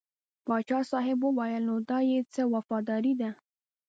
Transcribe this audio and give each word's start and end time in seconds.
پاچا 0.45 0.79
صاحب 0.91 1.19
وویل 1.23 1.63
نو 1.69 1.75
دا 1.89 1.99
یې 2.11 2.19
څه 2.33 2.41
وفاداري 2.53 3.13
ده. 3.21 3.29